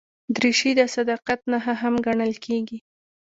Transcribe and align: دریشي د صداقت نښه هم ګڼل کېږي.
دریشي 0.35 0.71
د 0.79 0.81
صداقت 0.95 1.39
نښه 1.51 1.73
هم 1.81 1.93
ګڼل 2.05 2.33
کېږي. 2.45 2.77